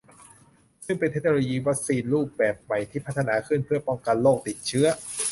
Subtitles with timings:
[0.85, 4.87] ซึ่งเป็นเทคโนโลยีวัคซีนรูปแบบใหม่ที่พัฒนาขึ้นเพื่อป้องกันโรคติดเชื้อ